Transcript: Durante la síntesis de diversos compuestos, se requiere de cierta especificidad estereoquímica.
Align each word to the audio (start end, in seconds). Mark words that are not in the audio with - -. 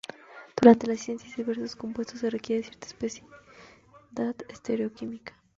Durante 0.59 0.87
la 0.87 0.95
síntesis 0.95 1.35
de 1.37 1.43
diversos 1.43 1.75
compuestos, 1.75 2.21
se 2.21 2.31
requiere 2.31 2.61
de 2.63 2.69
cierta 2.69 2.87
especificidad 2.87 4.35
estereoquímica. 4.49 5.35